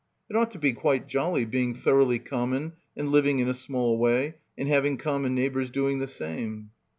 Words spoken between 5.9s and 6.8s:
the same.